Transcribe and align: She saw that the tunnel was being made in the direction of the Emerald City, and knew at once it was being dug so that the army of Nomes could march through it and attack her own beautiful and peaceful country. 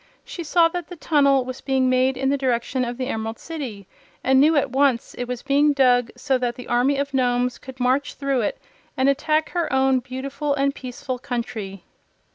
She 0.25 0.43
saw 0.43 0.67
that 0.69 0.87
the 0.87 0.95
tunnel 0.95 1.45
was 1.45 1.61
being 1.61 1.87
made 1.87 2.17
in 2.17 2.29
the 2.29 2.35
direction 2.39 2.83
of 2.83 2.97
the 2.97 3.05
Emerald 3.05 3.37
City, 3.37 3.87
and 4.23 4.39
knew 4.41 4.55
at 4.55 4.71
once 4.71 5.13
it 5.13 5.25
was 5.27 5.43
being 5.43 5.73
dug 5.73 6.09
so 6.17 6.39
that 6.39 6.55
the 6.55 6.67
army 6.67 6.97
of 6.97 7.13
Nomes 7.13 7.59
could 7.59 7.79
march 7.79 8.15
through 8.15 8.41
it 8.41 8.57
and 8.97 9.07
attack 9.07 9.49
her 9.51 9.71
own 9.71 9.99
beautiful 9.99 10.55
and 10.55 10.73
peaceful 10.73 11.19
country. 11.19 11.83